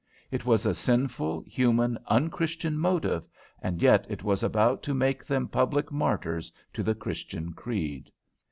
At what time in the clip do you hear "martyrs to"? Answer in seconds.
5.91-6.81